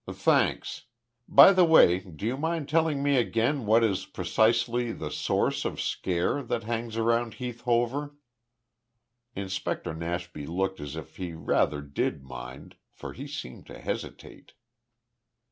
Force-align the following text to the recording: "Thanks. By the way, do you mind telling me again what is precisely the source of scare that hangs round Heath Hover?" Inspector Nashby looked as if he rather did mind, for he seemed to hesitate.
"Thanks. 0.11 0.85
By 1.27 1.53
the 1.53 1.63
way, 1.63 1.99
do 1.99 2.25
you 2.25 2.35
mind 2.35 2.67
telling 2.67 3.03
me 3.03 3.17
again 3.17 3.67
what 3.67 3.83
is 3.83 4.07
precisely 4.07 4.91
the 4.91 5.11
source 5.11 5.63
of 5.63 5.79
scare 5.79 6.41
that 6.41 6.63
hangs 6.63 6.97
round 6.97 7.35
Heath 7.35 7.61
Hover?" 7.65 8.15
Inspector 9.35 9.93
Nashby 9.93 10.47
looked 10.47 10.79
as 10.79 10.95
if 10.95 11.17
he 11.17 11.33
rather 11.33 11.83
did 11.83 12.23
mind, 12.23 12.77
for 12.91 13.13
he 13.13 13.27
seemed 13.27 13.67
to 13.67 13.77
hesitate. 13.79 14.53